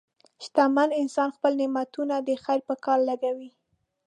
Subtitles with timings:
[0.43, 3.51] شتمن انسان خپل نعمتونه د خیر په کار لګوي.